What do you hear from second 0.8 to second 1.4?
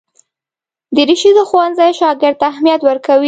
دریشي د